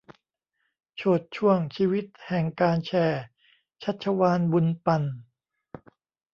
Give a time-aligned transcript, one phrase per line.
[0.95, 3.23] โชติช่วงชีวิตแห่งการแชร์:
[3.83, 5.03] ชัชวาล บุญปัน